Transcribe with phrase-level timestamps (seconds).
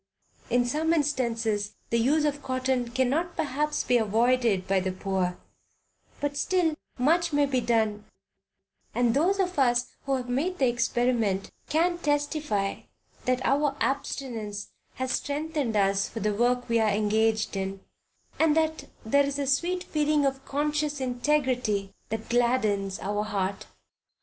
[0.49, 5.37] In some instances the use of cotton cannot perhaps be avoided by the poor,
[6.19, 8.05] but still much may be done,
[8.95, 12.77] and those of us who have made the experiment can testify
[13.25, 17.79] that our abstinence has strengthened us for the work we are engaged in,
[18.39, 23.67] and that there is a sweet feeling of conscious integrity that gladdens our hearts.